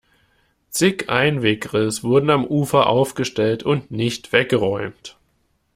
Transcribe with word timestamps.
Zig 0.71 1.11
Einweggrills 1.11 2.03
wurden 2.03 2.31
am 2.31 2.43
Ufer 2.43 2.87
aufgestellt 2.87 3.61
und 3.61 3.91
nicht 3.91 4.33
weggeräumt. 4.33 5.19